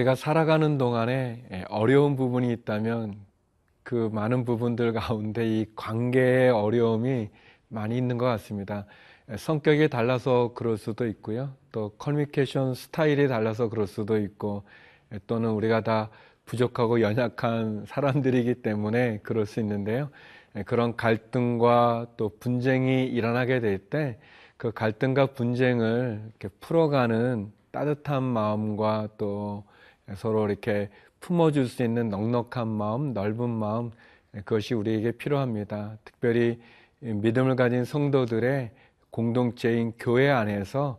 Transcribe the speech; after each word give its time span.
우리가 0.00 0.14
살아가는 0.14 0.78
동안에 0.78 1.66
어려운 1.68 2.16
부분이 2.16 2.50
있다면 2.52 3.16
그 3.82 4.08
많은 4.12 4.44
부분들 4.44 4.92
가운데 4.94 5.46
이 5.46 5.66
관계의 5.76 6.50
어려움이 6.50 7.28
많이 7.68 7.98
있는 7.98 8.16
것 8.16 8.24
같습니다. 8.26 8.86
성격이 9.36 9.88
달라서 9.88 10.52
그럴 10.54 10.78
수도 10.78 11.06
있고요. 11.06 11.54
또 11.70 11.90
커뮤니케이션 11.98 12.74
스타일이 12.74 13.28
달라서 13.28 13.68
그럴 13.68 13.86
수도 13.86 14.18
있고 14.18 14.64
또는 15.26 15.50
우리가 15.50 15.82
다 15.82 16.08
부족하고 16.46 17.02
연약한 17.02 17.84
사람들이기 17.86 18.62
때문에 18.62 19.18
그럴 19.22 19.44
수 19.44 19.60
있는데요. 19.60 20.08
그런 20.64 20.96
갈등과 20.96 22.06
또 22.16 22.30
분쟁이 22.38 23.06
일어나게 23.06 23.60
될 23.60 23.78
때 23.90 24.18
그 24.56 24.72
갈등과 24.72 25.28
분쟁을 25.28 26.20
이렇게 26.28 26.48
풀어가는 26.60 27.50
따뜻한 27.70 28.22
마음과 28.22 29.08
또 29.16 29.64
서로 30.16 30.48
이렇게 30.48 30.88
품어줄 31.20 31.66
수 31.66 31.82
있는 31.82 32.08
넉넉한 32.08 32.66
마음, 32.66 33.12
넓은 33.12 33.48
마음, 33.50 33.90
그것이 34.32 34.74
우리에게 34.74 35.12
필요합니다. 35.12 35.98
특별히 36.04 36.60
믿음을 37.00 37.56
가진 37.56 37.84
성도들의 37.84 38.70
공동체인 39.10 39.92
교회 39.98 40.30
안에서 40.30 40.98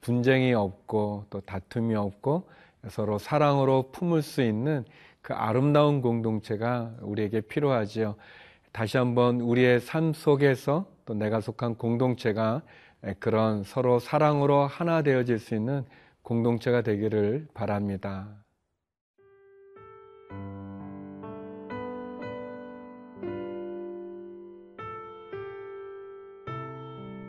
분쟁이 0.00 0.52
없고 0.54 1.26
또 1.30 1.40
다툼이 1.40 1.94
없고 1.94 2.48
서로 2.88 3.18
사랑으로 3.18 3.90
품을 3.92 4.22
수 4.22 4.42
있는 4.42 4.84
그 5.20 5.34
아름다운 5.34 6.02
공동체가 6.02 6.92
우리에게 7.00 7.42
필요하지요. 7.42 8.16
다시 8.72 8.96
한번 8.96 9.40
우리의 9.40 9.80
삶 9.80 10.12
속에서 10.12 10.86
또 11.04 11.14
내가 11.14 11.40
속한 11.40 11.76
공동체가 11.76 12.62
그런 13.18 13.62
서로 13.64 13.98
사랑으로 13.98 14.66
하나 14.66 15.02
되어질 15.02 15.38
수 15.38 15.54
있는 15.54 15.84
공동체가 16.22 16.82
되기를 16.82 17.48
바랍니다. 17.54 18.28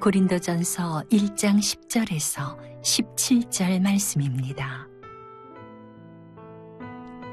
고린도전서 0.03 1.03
1장 1.09 1.59
10절에서 1.59 2.57
17절 2.81 3.81
말씀입니다. 3.81 4.89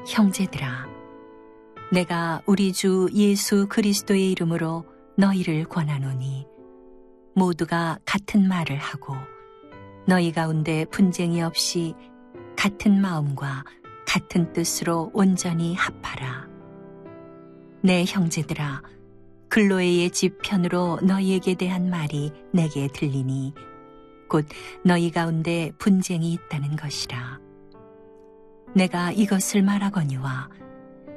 형제들아, 0.07 0.87
내가 1.91 2.41
우리 2.45 2.71
주 2.71 3.09
예수 3.13 3.67
그리스도의 3.67 4.31
이름으로 4.31 4.85
너희를 5.17 5.65
권하노니 5.65 6.47
모두가 7.35 7.99
같은 8.05 8.47
말을 8.47 8.77
하고 8.77 9.17
너희 10.07 10.31
가운데 10.31 10.85
분쟁이 10.85 11.41
없이 11.41 11.93
같은 12.55 13.01
마음과 13.01 13.65
같은 14.07 14.53
뜻으로 14.53 15.11
온전히 15.13 15.75
합하라. 15.75 16.47
내 17.81 18.05
형제들아, 18.05 18.81
글로에의 19.51 20.11
집 20.11 20.41
편으로 20.41 20.99
너희에게 21.03 21.55
대한 21.55 21.89
말이 21.89 22.31
내게 22.53 22.87
들리니 22.87 23.53
곧 24.29 24.45
너희 24.85 25.11
가운데 25.11 25.73
분쟁이 25.77 26.31
있다는 26.31 26.77
것이라. 26.77 27.41
내가 28.73 29.11
이것을 29.11 29.61
말하거니와 29.61 30.49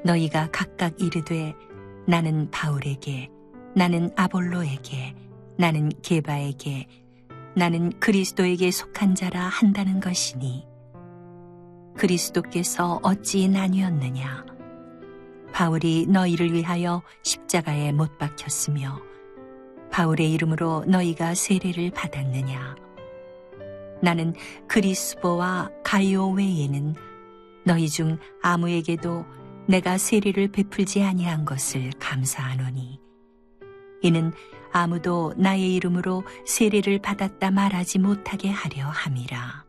너희가 0.04 0.48
각각 0.50 1.00
이르되 1.00 1.54
나는 2.08 2.50
바울에게 2.50 3.30
나는 3.76 4.10
아볼로에게 4.16 5.14
나는 5.56 5.90
게바에게 6.02 6.88
나는 7.54 7.92
그리스도에게 8.00 8.72
속한 8.72 9.14
자라 9.14 9.42
한다는 9.42 10.00
것이니 10.00 10.66
그리스도께서 11.96 12.98
어찌 13.04 13.46
나뉘었느냐 13.46 14.53
바울이 15.54 16.06
너희를 16.08 16.52
위하여 16.52 17.00
십자가에 17.22 17.92
못 17.92 18.18
박혔으며 18.18 19.00
바울의 19.92 20.32
이름으로 20.32 20.84
너희가 20.86 21.34
세례를 21.34 21.92
받았느냐 21.92 22.74
나는 24.02 24.34
그리스보와 24.66 25.70
가이오 25.84 26.32
외에는 26.32 26.94
너희 27.64 27.88
중 27.88 28.18
아무에게도 28.42 29.24
내가 29.68 29.96
세례를 29.96 30.48
베풀지 30.48 31.02
아니한 31.02 31.44
것을 31.44 31.90
감사하노니 32.00 33.00
이는 34.02 34.32
아무도 34.72 35.32
나의 35.36 35.72
이름으로 35.76 36.24
세례를 36.44 36.98
받았다 36.98 37.52
말하지 37.52 38.00
못하게 38.00 38.50
하려 38.50 38.86
함이라. 38.88 39.64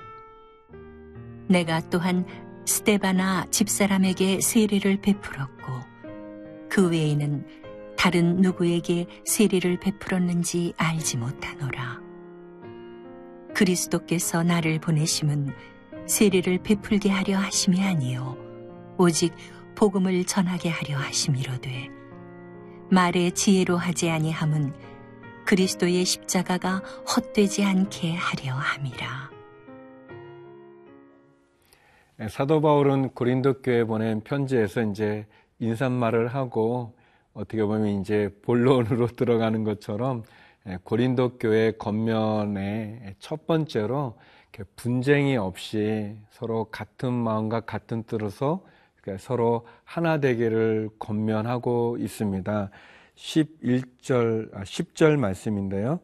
내가 1.47 1.79
또한 1.91 2.25
스테바나 2.65 3.45
집사람에게 3.51 4.41
세례를 4.41 4.99
베풀었고 5.01 5.74
그 6.75 6.89
외에는 6.89 7.47
다른 7.95 8.41
누구에게 8.41 9.05
세례를 9.23 9.79
베풀었는지 9.79 10.73
알지 10.75 11.15
못하노라. 11.15 12.01
그리스도께서 13.53 14.43
나를 14.43 14.79
보내심은 14.81 15.55
세례를 16.05 16.63
베풀게 16.63 17.09
하려 17.09 17.37
하심이 17.37 17.81
아니요 17.81 18.35
오직 18.97 19.33
복음을 19.75 20.25
전하게 20.25 20.67
하려 20.67 20.97
하심이로되 20.97 21.87
말의 22.91 23.31
지혜로 23.31 23.77
하지 23.77 24.09
아니함은 24.09 24.73
그리스도의 25.45 26.03
십자가가 26.03 26.79
헛되지 27.07 27.63
않게 27.63 28.15
하려 28.15 28.53
함이라. 28.53 29.31
네, 32.17 32.27
사도 32.27 32.59
바울은 32.59 33.11
고린도 33.11 33.61
교회 33.61 33.85
보낸 33.85 34.21
편지에서 34.21 34.81
이제 34.81 35.25
인사말을 35.59 36.27
하고 36.27 36.95
어떻게 37.33 37.63
보면 37.63 38.01
이제 38.01 38.29
본론으로 38.41 39.07
들어가는 39.15 39.63
것처럼 39.63 40.23
네, 40.63 40.77
고린도 40.83 41.37
교회 41.37 41.71
겉면에 41.71 43.15
첫 43.19 43.45
번째로 43.45 44.17
분쟁이 44.75 45.37
없이 45.37 46.15
서로 46.31 46.65
같은 46.65 47.13
마음과 47.13 47.61
같은 47.61 48.03
뜻으로 48.03 48.63
서로 49.19 49.67
하나 49.83 50.19
되기를 50.19 50.89
권면하고 50.97 51.97
있습니다. 51.99 52.71
11절, 53.15 54.51
10절 54.51 55.13
아, 55.13 55.17
말씀인데요. 55.17 55.99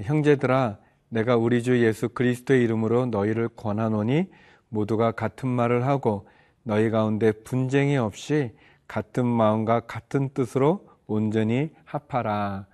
형제들아, 0.00 0.78
내가 1.08 1.36
우리 1.36 1.62
주 1.62 1.84
예수 1.84 2.08
그리스도의 2.08 2.62
이름으로 2.64 3.06
너희를 3.06 3.48
권하노니 3.50 4.30
모두가 4.68 5.12
같은 5.12 5.48
말을 5.48 5.86
하고 5.86 6.28
너희 6.62 6.90
가운데 6.90 7.32
분쟁이 7.32 7.96
없이 7.96 8.52
같은 8.88 9.26
마음과 9.26 9.80
같은 9.80 10.30
뜻으로 10.30 10.86
온전히 11.06 11.70
합하라. 11.84 12.66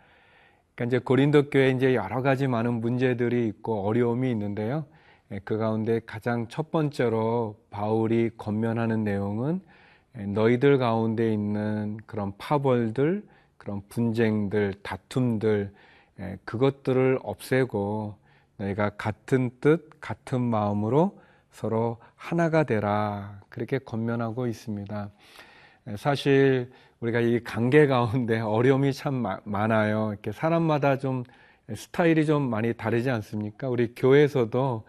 그러니까 0.74 0.84
이제 0.96 0.98
고린도 0.98 1.50
교회 1.50 1.70
이제 1.70 1.94
여러 1.94 2.22
가지 2.22 2.46
많은 2.46 2.80
문제들이 2.80 3.46
있고 3.48 3.86
어려움이 3.86 4.30
있는데요. 4.30 4.84
예, 5.30 5.40
그 5.44 5.56
가운데 5.56 6.00
가장 6.04 6.48
첫 6.48 6.70
번째로 6.70 7.56
바울이 7.70 8.30
권면하는 8.36 9.04
내용은 9.04 9.60
예, 10.18 10.26
너희들 10.26 10.78
가운데 10.78 11.32
있는 11.32 11.98
그런 12.06 12.32
파벌들, 12.38 13.24
그런 13.56 13.82
분쟁들, 13.88 14.74
다툼들, 14.82 15.72
예, 16.20 16.38
그것들을 16.44 17.18
없애고 17.22 18.16
너희가 18.58 18.90
같은 18.90 19.50
뜻, 19.60 19.88
같은 20.00 20.40
마음으로 20.40 21.18
서로 21.50 21.98
하나가 22.16 22.64
되라. 22.64 23.40
그렇게 23.48 23.78
권면하고 23.78 24.46
있습니다. 24.46 25.10
사실 25.96 26.70
우리가 27.00 27.20
이 27.20 27.42
관계 27.42 27.86
가운데 27.86 28.38
어려움이 28.40 28.92
참 28.92 29.24
많아요. 29.44 30.10
이렇게 30.12 30.32
사람마다 30.32 30.98
좀 30.98 31.24
스타일이 31.74 32.26
좀 32.26 32.48
많이 32.48 32.74
다르지 32.74 33.10
않습니까? 33.10 33.68
우리 33.68 33.94
교회에서도 33.94 34.84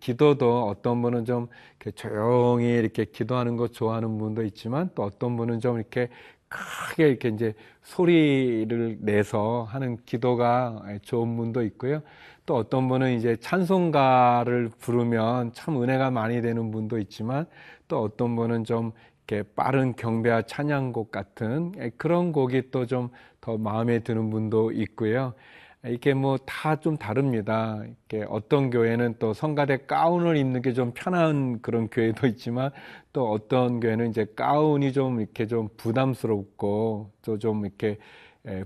기도도 0.00 0.66
어떤 0.66 1.02
분은 1.02 1.24
좀 1.24 1.48
조용히 1.94 2.66
이렇게 2.68 3.04
기도하는 3.04 3.56
거 3.56 3.68
좋아하는 3.68 4.18
분도 4.18 4.42
있지만 4.44 4.90
또 4.94 5.02
어떤 5.02 5.36
분은 5.36 5.60
좀 5.60 5.76
이렇게 5.76 6.08
크게 6.48 7.08
이렇게 7.08 7.28
이제 7.28 7.54
소리를 7.82 8.98
내서 9.00 9.64
하는 9.64 9.96
기도가 10.04 10.82
좋은 11.02 11.36
분도 11.36 11.62
있고요. 11.64 12.02
또 12.46 12.56
어떤 12.56 12.88
분은 12.88 13.16
이제 13.16 13.36
찬송가를 13.36 14.70
부르면 14.78 15.52
참 15.52 15.80
은혜가 15.82 16.10
많이 16.10 16.40
되는 16.42 16.70
분도 16.70 16.98
있지만 16.98 17.46
또 17.86 18.02
어떤 18.02 18.34
분은 18.36 18.64
좀 18.64 18.92
이렇게 19.30 19.42
빠른 19.54 19.94
경배와 19.96 20.42
찬양곡 20.42 21.10
같은 21.12 21.72
그런 21.96 22.32
곡이 22.32 22.70
또 22.70 22.86
좀 22.86 23.10
더 23.40 23.56
마음에 23.56 24.00
드는 24.00 24.28
분도 24.30 24.70
있고요. 24.72 25.32
이게 25.86 26.12
뭐 26.14 26.36
다 26.46 26.76
좀 26.76 26.96
다릅니다. 26.98 27.82
이렇게 28.08 28.26
어떤 28.28 28.68
교회는 28.70 29.14
또 29.18 29.32
성가대 29.32 29.86
가운을 29.86 30.36
입는 30.36 30.60
게 30.62 30.72
좀 30.74 30.92
편한 30.94 31.62
그런 31.62 31.88
교회도 31.88 32.26
있지만 32.28 32.70
또 33.14 33.30
어떤 33.30 33.80
교회는 33.80 34.10
이제 34.10 34.26
가운이 34.36 34.92
좀 34.92 35.20
이렇게 35.20 35.46
좀 35.46 35.68
부담스럽고 35.78 37.12
또 37.22 37.38
좀 37.38 37.64
이렇게 37.64 37.88
에, 37.90 37.98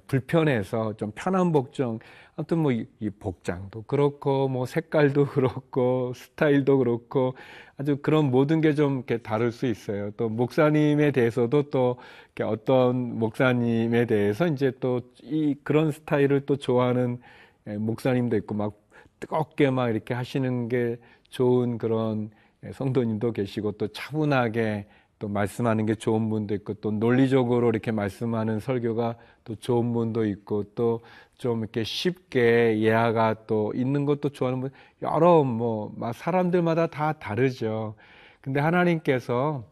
불편해서 0.07 0.97
좀 0.97 1.13
편한 1.15 1.53
복장, 1.53 1.99
아무튼 2.37 2.59
뭐 2.59 2.73
이 2.73 3.11
복장도 3.19 3.83
그렇고 3.83 4.49
뭐 4.49 4.67
색깔도 4.67 5.27
그렇고 5.29 6.13
스타일도 6.15 6.79
그렇고 6.79 7.35
아주 7.77 7.97
그런 8.03 8.31
모든 8.31 8.61
게 8.61 8.75
좀 8.75 8.97
이렇게 8.99 9.19
다를 9.19 9.53
수 9.53 9.67
있어요. 9.67 10.11
또 10.13 10.29
목사님에 10.29 11.11
대해서도 11.13 11.71
또 11.71 11.99
어떤 12.43 13.19
목사님에 13.19 14.07
대해서 14.07 14.47
이제 14.47 14.73
또 14.81 15.01
이 15.23 15.55
그런 15.65 15.91
스타일을 15.93 16.47
또 16.47 16.57
좋아하는 16.57 17.21
목사님도 17.65 18.37
있고 18.39 18.55
막 18.55 18.75
뜨겁게 19.21 19.71
막 19.71 19.89
이렇게 19.91 20.15
하시는 20.15 20.69
게 20.69 20.99
좋은 21.31 21.79
그런 21.79 22.31
성도님도 22.73 23.33
계시고 23.33 23.73
또 23.73 23.89
차분하게 23.89 24.87
또 25.25 25.29
말씀하는 25.29 25.87
게 25.87 25.95
좋은 25.95 26.29
분도 26.29 26.55
있고 26.55 26.75
또 26.75 26.91
논리적으로 26.91 27.71
이렇게 27.71 27.91
말씀하는 27.93 28.61
설교가 28.61 29.17
또 29.45 29.55
좋은 29.57 29.95
분도 29.95 30.27
있고 30.27 30.65
또 30.75 31.01
좀 31.37 31.61
이렇게 31.61 31.83
쉽게 31.83 32.79
예화가 32.79 33.47
또 33.47 33.73
있는 33.75 34.05
것도 34.05 34.29
좋아하는 34.29 34.61
분 34.61 34.71
여러 35.03 35.43
뭐 35.43 35.93
사람들마다 36.15 36.87
다 36.87 37.15
다르죠. 37.15 37.97
근데 38.41 38.61
하나님께서 38.61 39.65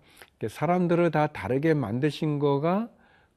사람들을 0.48 1.10
다 1.12 1.28
다르게 1.28 1.74
만드신 1.74 2.38
거가 2.38 2.88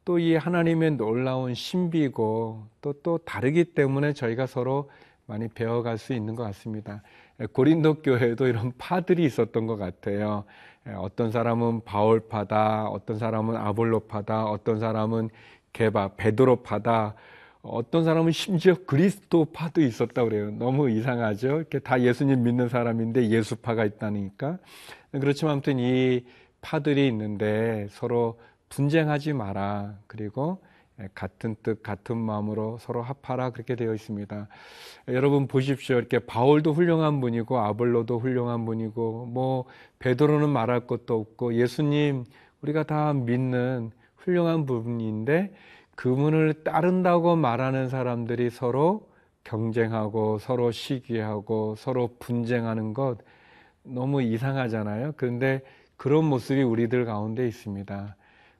또 0.06 0.18
이 0.20 0.36
하나님의 0.36 0.92
놀라운 0.92 1.54
신비고 1.54 2.68
또또 2.82 3.20
다르기 3.20 3.66
때문에 3.76 4.14
저희가 4.14 4.48
서로 4.48 4.90
많이 5.28 5.48
배워갈 5.48 5.98
수 5.98 6.14
있는 6.14 6.36
것 6.36 6.44
같습니다. 6.44 7.02
고린도 7.54 8.02
교회도 8.02 8.48
이런 8.48 8.72
파들이 8.78 9.24
있었던 9.26 9.68
것 9.68 9.78
같아요. 9.78 10.46
어떤 10.98 11.32
사람은 11.32 11.84
바울파다, 11.84 12.86
어떤 12.86 13.18
사람은 13.18 13.58
아볼로파다, 13.58 14.46
어떤 14.46 14.80
사람은 14.80 15.30
개바, 15.74 16.16
베드로파다, 16.16 17.16
어떤 17.64 18.04
사람은 18.04 18.32
심지어 18.32 18.76
그리스도파도 18.86 19.82
있었다 19.82 20.24
그래요. 20.24 20.52
너무 20.52 20.90
이상하죠. 20.90 21.48
이렇게 21.58 21.80
다 21.80 22.00
예수님 22.00 22.44
믿는 22.44 22.70
사람인데 22.70 23.30
예수파가 23.30 23.86
있다니까. 23.86 24.60
그렇지만 25.12 25.54
아무튼 25.54 25.80
이 25.80 26.24
파들이 26.62 27.08
있는데 27.08 27.88
서로 27.90 28.40
분쟁하지 28.70 29.34
마라. 29.34 29.96
그리고 30.08 30.62
같은 31.14 31.56
뜻, 31.62 31.84
같은 31.84 32.18
마음으로 32.18 32.78
서로 32.80 33.02
합하라 33.02 33.50
그렇게 33.50 33.76
되어 33.76 33.94
있습니다. 33.94 34.48
여러분 35.10 35.48
보십시오. 35.48 35.98
이렇게 35.98 36.20
바울도 36.20 36.74
훌륭한 36.74 37.20
분이고 37.20 37.58
아볼로도 37.60 38.20
훌륭한 38.20 38.66
분이고 38.66 39.26
뭐 39.26 39.66
베드로는 40.00 40.50
말할 40.50 40.88
것도 40.88 41.20
없고 41.20 41.56
예수님 41.56 42.24
우리가 42.62 42.84
다 42.84 43.14
믿는 43.14 43.92
훌륭한 44.16 44.66
분인데 44.66 45.54
그분을 45.96 46.64
따른다고 46.64 47.36
말하는 47.36 47.90
사람들이 47.90 48.50
서로 48.50 49.08
경쟁하고 49.44 50.40
서로 50.40 50.72
시기하고 50.72 51.76
서로 51.78 52.10
분쟁하는 52.20 52.94
것 52.94 53.20
너무 53.84 54.22
이상하잖아요. 54.22 55.14
그런데 55.18 55.62
그런 55.98 56.26
모습이 56.26 56.62
우리들 56.64 57.06
가운데 57.06 57.48
있습니다. 57.48 58.16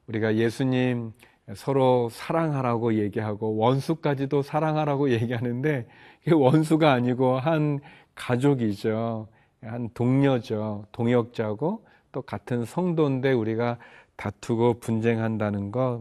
우리가 0.08 0.36
예수님 0.36 1.14
서로 1.54 2.10
사랑하라고 2.10 2.96
얘기하고 2.96 3.58
원수까지도 3.58 4.42
사랑하라고 4.42 5.12
얘기하는데 5.14 5.88
원수가 6.32 6.92
아니고 6.92 7.38
한 7.38 7.80
가족이죠. 8.16 9.28
한 9.62 9.90
동료죠. 9.94 10.86
동역자고 10.92 11.86
또 12.12 12.22
같은 12.22 12.66
성도인데 12.66 13.34
우리가 13.34 13.78
다투고 14.16 14.80
분쟁한다는 14.80 15.72
것 15.72 16.00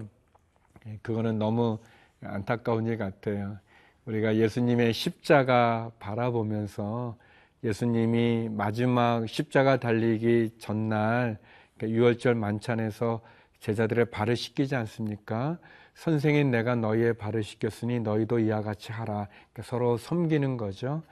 예, 0.86 0.98
그거는 1.02 1.38
너무 1.38 1.78
안타까운 2.22 2.86
일 2.86 2.98
같아요. 2.98 3.58
우리가 4.06 4.36
예수님의 4.36 4.92
십자가 4.92 5.90
바라보면서 5.98 7.16
예수님이 7.64 8.50
마지막 8.50 9.26
십자가 9.26 9.78
달리기 9.78 10.56
전날 10.58 11.38
그러니까 11.76 11.98
유월절 11.98 12.34
만찬에서 12.34 13.20
제자들의 13.64 14.10
발을 14.10 14.36
씻기지 14.36 14.76
않습니까? 14.76 15.58
선생인 15.94 16.50
내가 16.50 16.74
너희의 16.74 17.14
발을 17.14 17.42
씻겼으니 17.42 18.00
너희도 18.00 18.40
이와 18.40 18.60
같이 18.60 18.92
하라. 18.92 19.26
그러니까 19.52 19.62
서로 19.62 19.96
섬기는 19.96 20.58
거죠. 20.58 21.02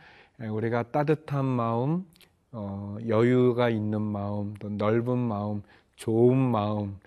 예, 0.43 0.49
우리가 0.49 0.83
따뜻한 0.91 1.47
마음, 1.47 2.05
어, 2.51 2.99
여유가 3.09 3.71
있는 3.71 4.03
마음, 4.03 4.53
또 4.61 4.69
넓은 4.69 5.17
마음, 5.17 5.63
좋은 5.97 6.37
마음, 6.37 6.99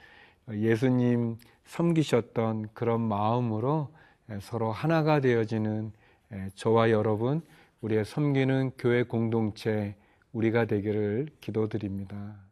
예수님 0.51 1.37
섬기셨던 1.65 2.69
그런 2.73 3.01
마음으로 3.01 3.89
예, 4.31 4.39
서로 4.41 4.71
하나가 4.71 5.19
되어지는 5.19 5.91
예, 6.33 6.49
저와 6.55 6.89
여러분, 6.89 7.43
우리의 7.81 8.03
섬기는 8.03 8.71
교회 8.79 9.03
공동체 9.03 9.95
우리가 10.33 10.65
되기를 10.65 11.27
기도드립니다. 11.39 12.44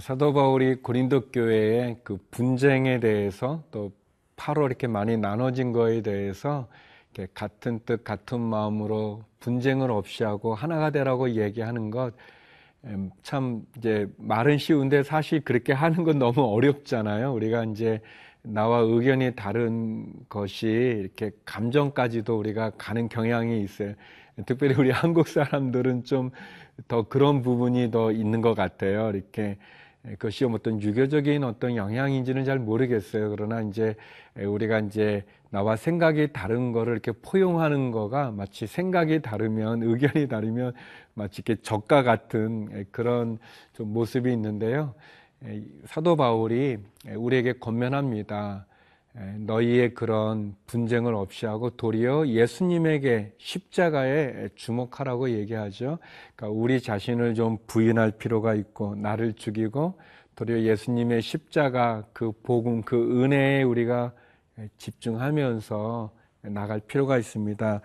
사도 0.00 0.32
바울이 0.32 0.76
고린도 0.76 1.30
교회의 1.30 1.98
그 2.04 2.18
분쟁에 2.30 3.00
대해서 3.00 3.62
또 3.70 3.92
파로 4.36 4.66
이렇게 4.66 4.86
많이 4.86 5.16
나눠진 5.16 5.72
거에 5.72 6.00
대해서 6.02 6.68
같은 7.34 7.80
뜻 7.86 8.02
같은 8.04 8.40
마음으로 8.40 9.22
분쟁을 9.40 9.90
없이 9.90 10.24
하고 10.24 10.54
하나가 10.54 10.90
되라고 10.90 11.30
얘기하는 11.30 11.90
것 11.90 12.14
참 13.22 13.62
이제 13.78 14.06
말은 14.18 14.58
쉬운데 14.58 15.02
사실 15.02 15.40
그렇게 15.40 15.72
하는 15.72 16.04
건 16.04 16.18
너무 16.18 16.42
어렵잖아요. 16.42 17.32
우리가 17.32 17.64
이제 17.64 18.00
나와 18.42 18.80
의견이 18.80 19.34
다른 19.34 20.06
것이 20.28 20.66
이렇게 20.66 21.30
감정까지도 21.46 22.36
우리가 22.38 22.70
가는 22.76 23.08
경향이 23.08 23.62
있어요. 23.62 23.94
특별히 24.46 24.74
우리 24.74 24.90
한국 24.92 25.28
사람들은 25.28 26.04
좀 26.04 26.30
더 26.88 27.02
그런 27.08 27.42
부분이 27.42 27.90
더 27.92 28.10
있는 28.10 28.40
것 28.40 28.54
같아요. 28.54 29.10
이렇게 29.10 29.58
그것이 30.12 30.44
어떤 30.44 30.80
유교적인 30.82 31.44
어떤 31.44 31.76
영향인지는 31.76 32.44
잘 32.44 32.58
모르겠어요. 32.58 33.30
그러나 33.30 33.62
이제 33.62 33.94
우리가 34.36 34.80
이제 34.80 35.24
나와 35.48 35.76
생각이 35.76 36.28
다른 36.32 36.72
거를 36.72 36.92
이렇게 36.92 37.12
포용하는 37.12 37.90
거가 37.90 38.30
마치 38.30 38.66
생각이 38.66 39.22
다르면 39.22 39.82
의견이 39.82 40.28
다르면 40.28 40.74
마치 41.14 41.42
이렇게 41.44 41.62
적과 41.62 42.02
같은 42.02 42.86
그런 42.90 43.38
좀 43.72 43.94
모습이 43.94 44.30
있는데요. 44.32 44.94
사도 45.86 46.16
바울이 46.16 46.78
우리에게 47.16 47.54
권면합니다. 47.54 48.66
너희의 49.14 49.94
그런 49.94 50.56
분쟁을 50.66 51.14
없이 51.14 51.46
하고 51.46 51.70
도리어 51.70 52.26
예수님에게 52.26 53.32
십자가에 53.38 54.48
주목하라고 54.56 55.30
얘기하죠. 55.30 55.98
그러니까 56.34 56.60
우리 56.60 56.80
자신을 56.80 57.34
좀 57.34 57.58
부인할 57.66 58.12
필요가 58.12 58.54
있고 58.54 58.96
나를 58.96 59.34
죽이고 59.34 59.98
도리어 60.34 60.60
예수님의 60.62 61.22
십자가 61.22 62.04
그 62.12 62.32
복음 62.42 62.82
그 62.82 63.22
은혜에 63.22 63.62
우리가 63.62 64.12
집중하면서 64.78 66.10
나갈 66.42 66.80
필요가 66.80 67.16
있습니다. 67.16 67.80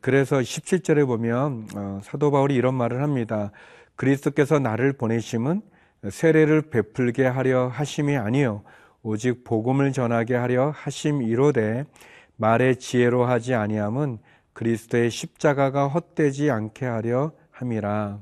그래서 0.00 0.36
17절에 0.38 1.06
보면 1.06 1.66
어, 1.74 2.00
사도 2.02 2.30
바울이 2.30 2.54
이런 2.54 2.74
말을 2.74 3.02
합니다. 3.02 3.50
그리스도께서 3.96 4.58
나를 4.58 4.92
보내심은 4.92 5.62
세례를 6.08 6.62
베풀게 6.70 7.26
하려 7.26 7.68
하심이 7.68 8.16
아니요 8.16 8.62
오직 9.02 9.44
복음을 9.44 9.92
전하게 9.92 10.34
하려 10.34 10.70
하심 10.70 11.22
이로되 11.22 11.84
말의 12.36 12.76
지혜로 12.76 13.24
하지 13.24 13.54
아니함은 13.54 14.18
그리스도의 14.52 15.10
십자가가 15.10 15.88
헛되지 15.88 16.50
않게 16.50 16.86
하려 16.86 17.32
함이라. 17.50 18.20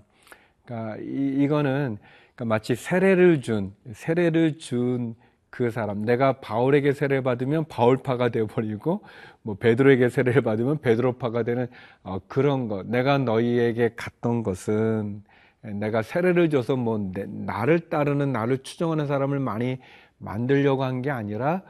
그러니까 0.64 0.96
이, 1.00 1.42
이거는 1.42 1.98
그러니까 2.34 2.44
마치 2.44 2.74
세례를 2.74 3.40
준 3.40 3.74
세례를 3.92 4.58
준 4.58 5.14
그 5.56 5.70
사람 5.70 6.02
내가 6.02 6.34
바울에게 6.34 6.92
세례 6.92 7.22
받으면 7.22 7.64
바울파가 7.64 8.28
되어 8.28 8.46
버리고 8.46 9.00
뭐 9.40 9.54
베드로에게 9.54 10.10
세례를 10.10 10.42
받으면 10.42 10.82
베드로파가 10.82 11.44
되는 11.44 11.66
어, 12.02 12.18
그런 12.28 12.68
것 12.68 12.86
내가 12.86 13.16
너희에게 13.16 13.92
갔던 13.96 14.42
것은 14.42 15.24
내가 15.62 16.02
세례를 16.02 16.50
줘서 16.50 16.76
뭐 16.76 16.98
내, 16.98 17.24
나를 17.26 17.88
따르는 17.88 18.32
나를 18.32 18.58
추종하는 18.58 19.06
사람을 19.06 19.38
많이 19.38 19.78
만들려고 20.18 20.84
한 20.84 21.02
게 21.02 21.10
아니라 21.10 21.62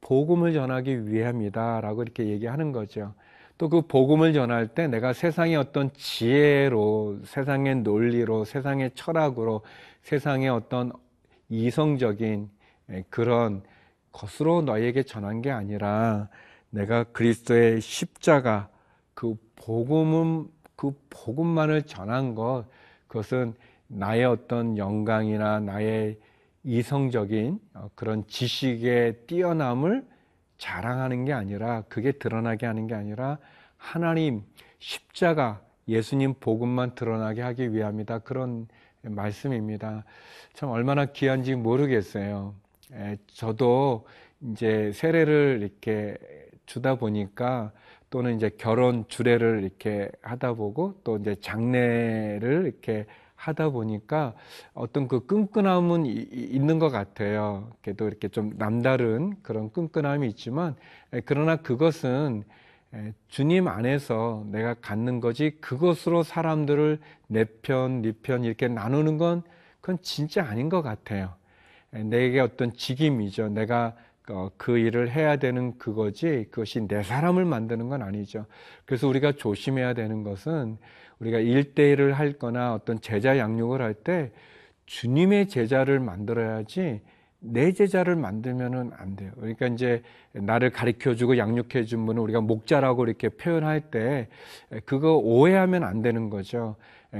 복음을 0.00 0.52
전하기 0.52 1.08
위함이다라고 1.10 2.02
이렇게 2.02 2.26
얘기하는 2.26 2.72
거죠. 2.72 3.14
또 3.56 3.68
그 3.68 3.82
복음을 3.82 4.32
전할 4.32 4.68
때 4.68 4.88
내가 4.88 5.12
세상의 5.12 5.56
어떤 5.56 5.92
지혜로, 5.94 7.20
세상의 7.24 7.76
논리로, 7.76 8.44
세상의 8.44 8.90
철학으로, 8.94 9.62
세상의 10.02 10.48
어떤 10.50 10.92
이성적인 11.48 12.50
그런 13.10 13.62
것으로 14.12 14.62
너에게 14.62 15.02
전한 15.04 15.40
게 15.40 15.50
아니라 15.50 16.28
내가 16.70 17.04
그리스도의 17.04 17.80
십자가 17.80 18.68
그 19.14 19.36
복음은 19.56 20.48
그 20.76 20.92
복음만을 21.10 21.82
전한 21.84 22.34
것 22.34 22.64
그것은 23.06 23.54
나의 23.86 24.24
어떤 24.24 24.76
영광이나 24.76 25.60
나의 25.60 26.18
이성적인 26.64 27.60
어, 27.74 27.90
그런 27.94 28.26
지식의 28.26 29.26
뛰어남을 29.26 30.06
자랑하는 30.58 31.24
게 31.24 31.32
아니라 31.32 31.82
그게 31.88 32.12
드러나게 32.12 32.66
하는 32.66 32.86
게 32.86 32.94
아니라 32.94 33.38
하나님 33.76 34.42
십자가 34.78 35.60
예수님 35.88 36.34
복음만 36.40 36.94
드러나게 36.94 37.42
하기 37.42 37.72
위함이다 37.74 38.20
그런 38.20 38.66
말씀입니다. 39.02 40.04
참 40.54 40.70
얼마나 40.70 41.04
귀한지 41.06 41.54
모르겠어요. 41.54 42.54
에, 42.92 43.18
저도 43.26 44.06
이제 44.40 44.92
세례를 44.92 45.60
이렇게 45.62 46.16
주다 46.66 46.94
보니까 46.94 47.72
또는 48.08 48.36
이제 48.36 48.50
결혼 48.56 49.04
주례를 49.08 49.62
이렇게 49.62 50.10
하다 50.22 50.54
보고 50.54 50.94
또 51.04 51.18
이제 51.18 51.34
장례를 51.40 52.62
이렇게 52.66 53.06
하다 53.44 53.70
보니까 53.70 54.34
어떤 54.72 55.08
그 55.08 55.26
끈끈함은 55.26 56.06
있는 56.06 56.78
것 56.78 56.90
같아요. 56.90 57.70
그래도 57.82 58.06
이렇게 58.06 58.28
좀 58.28 58.52
남다른 58.56 59.36
그런 59.42 59.70
끈끈함이 59.70 60.28
있지만 60.28 60.76
에, 61.12 61.20
그러나 61.24 61.56
그것은 61.56 62.44
에, 62.94 63.12
주님 63.28 63.68
안에서 63.68 64.44
내가 64.50 64.74
갖는 64.74 65.20
거지 65.20 65.56
그것으로 65.60 66.22
사람들을 66.22 67.00
내 67.26 67.44
편, 67.62 68.02
네편 68.02 68.44
이렇게 68.44 68.68
나누는 68.68 69.18
건 69.18 69.42
그건 69.80 69.98
진짜 70.02 70.44
아닌 70.44 70.68
것 70.68 70.82
같아요. 70.82 71.34
에, 71.92 72.02
내게 72.02 72.40
어떤 72.40 72.72
직임이죠. 72.72 73.50
내가 73.50 73.94
어, 74.30 74.50
그 74.56 74.78
일을 74.78 75.10
해야 75.10 75.36
되는 75.36 75.76
그거지 75.76 76.46
그것이 76.50 76.88
내 76.88 77.02
사람을 77.02 77.44
만드는 77.44 77.90
건 77.90 78.00
아니죠. 78.02 78.46
그래서 78.86 79.06
우리가 79.06 79.32
조심해야 79.32 79.92
되는 79.92 80.22
것은 80.22 80.78
우리가 81.24 81.38
일대일을 81.38 82.12
할 82.12 82.34
거나 82.34 82.74
어떤 82.74 83.00
제자 83.00 83.38
양육을 83.38 83.80
할 83.80 83.94
때 83.94 84.30
주님의 84.86 85.48
제자를 85.48 85.98
만들어야지 85.98 87.00
내 87.38 87.72
제자를 87.72 88.16
만들면은 88.16 88.90
안 88.96 89.16
돼요. 89.16 89.30
그러니까 89.36 89.66
이제 89.66 90.02
나를 90.32 90.70
가르쳐 90.70 91.14
주고 91.14 91.36
양육해 91.36 91.84
준 91.84 92.06
분은 92.06 92.20
우리가 92.22 92.40
목자라고 92.40 93.04
이렇게 93.04 93.28
표현할 93.28 93.82
때 93.90 94.28
그거 94.84 95.16
오해하면 95.16 95.84
안 95.84 96.02
되는 96.02 96.30
거죠. 96.30 96.76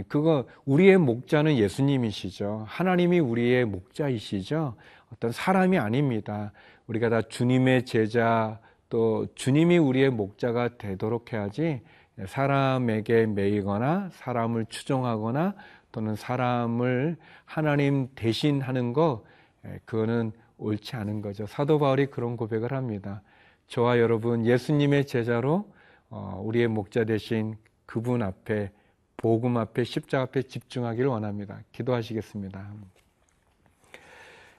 그거 0.09 0.47
우리의 0.65 0.99
목자는 0.99 1.57
예수님이시죠. 1.57 2.65
하나님이 2.67 3.21
우리의 3.21 3.65
목자이시죠. 3.67 4.75
어떤 5.13 5.31
사람이 5.31 5.79
아닙니다. 5.79 6.53
우리가 6.87 7.09
다 7.09 7.23
주님의 7.23 7.85
제자 7.85 8.59
또 8.89 9.27
주님이 9.35 9.79
우리의 9.79 10.11
목자가 10.11 10.77
되도록 10.79 11.33
해야지 11.33 11.83
사람에게 12.27 13.27
매이거나 13.27 14.11
사람을 14.13 14.67
추종하거나 14.67 15.55
또는 15.93 16.17
사람을 16.17 17.17
하나님 17.45 18.09
대신 18.15 18.61
하는 18.61 18.93
거 18.93 19.25
에, 19.65 19.79
그거는 19.85 20.33
옳지 20.59 20.97
않은 20.97 21.23
거죠. 21.23 21.47
사도 21.47 21.79
바울이 21.79 22.07
그런 22.07 22.37
고백을 22.37 22.73
합니다. 22.73 23.23
저와 23.67 23.99
여러분 23.99 24.47
예수님의 24.47 25.07
제자로 25.07 25.73
어, 26.11 26.41
우리의 26.45 26.69
목자 26.69 27.05
대신 27.05 27.57
그분 27.87 28.23
앞에 28.23 28.71
복음 29.17 29.57
앞에 29.57 29.85
십자가 29.85 30.25
앞에 30.25 30.43
집중하기를 30.43 31.09
원합니다. 31.09 31.61
기도하시겠습니다. 31.73 32.73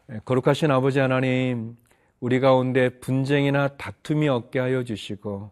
에, 0.09 0.19
거룩하신 0.25 0.71
아버지 0.71 1.00
하나님, 1.00 1.77
우리 2.19 2.39
가운데 2.39 2.89
분쟁이나 2.89 3.69
다툼이 3.69 4.27
없게 4.27 4.59
하여 4.59 4.83
주시고 4.83 5.51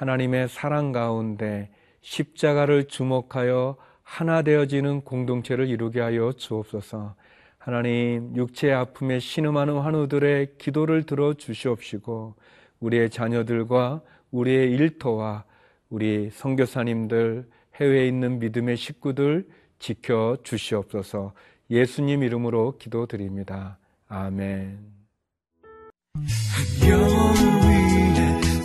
하나님의 0.00 0.48
사랑 0.48 0.92
가운데 0.92 1.68
십자가를 2.00 2.84
주목하여 2.84 3.76
하나 4.02 4.40
되어지는 4.40 5.02
공동체를 5.02 5.68
이루게 5.68 6.00
하여 6.00 6.32
주옵소서. 6.32 7.14
하나님 7.58 8.34
육체의 8.34 8.72
아픔에 8.72 9.18
신음하는 9.18 9.78
환우들의 9.78 10.54
기도를 10.56 11.02
들어 11.02 11.34
주시옵시고 11.34 12.34
우리의 12.80 13.10
자녀들과 13.10 14.00
우리의 14.30 14.72
일터와 14.72 15.44
우리 15.90 16.30
선교사님들 16.32 17.46
해외에 17.78 18.08
있는 18.08 18.38
믿음의 18.38 18.78
식구들 18.78 19.46
지켜 19.78 20.38
주시옵소서. 20.42 21.34
예수님 21.70 22.22
이름으로 22.22 22.78
기도드립니다. 22.78 23.78
아멘. 24.08 24.78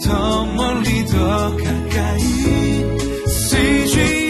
더 0.05 0.45
멀리 0.45 1.05
더 1.07 1.57
가까이. 1.57 2.21
CG 3.27 4.25